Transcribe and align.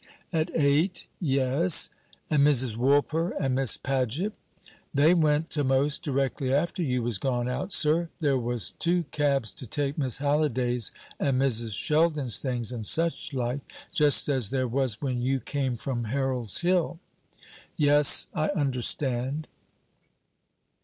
"At 0.33 0.49
eight. 0.55 1.05
Yes. 1.19 1.91
And 2.27 2.41
Mrs. 2.41 2.75
Woolper 2.75 3.35
and 3.39 3.53
Miss 3.53 3.77
Paget?" 3.77 4.33
"They 4.91 5.13
went 5.13 5.55
a'most 5.55 6.01
directly 6.01 6.51
after 6.51 6.81
you 6.81 7.03
was 7.03 7.19
gone 7.19 7.47
out, 7.47 7.71
sir. 7.71 8.09
There 8.19 8.39
was 8.39 8.71
two 8.79 9.03
cabs 9.11 9.51
to 9.51 9.67
take 9.67 9.99
Miss 9.99 10.17
Halliday's 10.17 10.91
and 11.19 11.39
Mrs. 11.39 11.77
Sheldon's 11.77 12.39
things, 12.39 12.71
and 12.71 12.83
such 12.83 13.31
like, 13.35 13.61
just 13.93 14.27
as 14.27 14.49
there 14.49 14.67
was 14.67 15.03
when 15.03 15.21
you 15.21 15.39
came 15.39 15.77
from 15.77 16.05
Harold's 16.05 16.61
Hill." 16.61 16.97
"Yes; 17.77 18.25
I 18.33 18.47
understand." 18.55 19.47